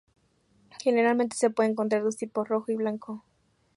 Generalmente 0.83 1.37
se 1.37 1.51
puede 1.51 1.69
encontrar 1.69 2.01
dos 2.01 2.17
tipos: 2.17 2.49
rojo 2.49 2.71
y 2.71 2.75
blanco. 2.75 3.23